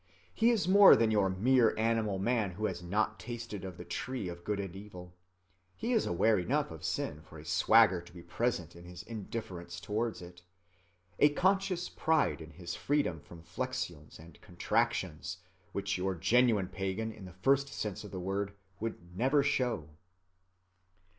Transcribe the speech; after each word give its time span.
He 0.33 0.49
is 0.49 0.67
more 0.67 0.95
than 0.95 1.11
your 1.11 1.29
mere 1.29 1.77
animal 1.77 2.17
man 2.17 2.53
who 2.53 2.65
has 2.65 2.81
not 2.81 3.19
tasted 3.19 3.63
of 3.63 3.77
the 3.77 3.85
tree 3.85 4.29
of 4.29 4.43
good 4.43 4.59
and 4.59 4.75
evil. 4.75 5.13
He 5.75 5.93
is 5.93 6.07
aware 6.07 6.39
enough 6.39 6.71
of 6.71 6.83
sin 6.83 7.21
for 7.21 7.37
a 7.37 7.45
swagger 7.45 8.01
to 8.01 8.11
be 8.11 8.23
present 8.23 8.75
in 8.75 8.83
his 8.85 9.03
indifference 9.03 9.79
towards 9.79 10.23
it, 10.23 10.41
a 11.19 11.29
conscious 11.29 11.87
pride 11.87 12.41
in 12.41 12.49
his 12.49 12.73
freedom 12.73 13.19
from 13.19 13.43
flexions 13.43 14.17
and 14.17 14.41
contractions, 14.41 15.37
which 15.71 15.99
your 15.99 16.15
genuine 16.15 16.69
pagan 16.69 17.11
in 17.11 17.25
the 17.25 17.31
first 17.33 17.67
sense 17.67 18.03
of 18.03 18.09
the 18.09 18.19
word 18.19 18.53
would 18.79 19.15
never 19.15 19.43
show. 19.43 19.87